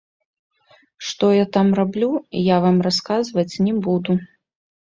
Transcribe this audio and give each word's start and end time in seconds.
Што 1.09 1.25
я 1.33 1.43
там 1.59 1.67
раблю, 1.79 2.09
я 2.39 2.57
вам 2.67 2.77
расказваць 2.89 3.49
не 3.67 3.73
буду. 3.85 4.21